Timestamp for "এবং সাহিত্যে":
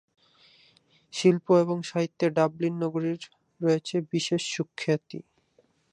1.63-2.25